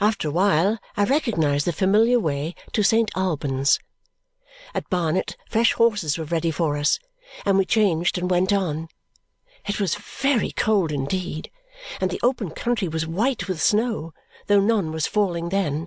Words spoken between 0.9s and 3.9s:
I recognized the familiar way to Saint Albans.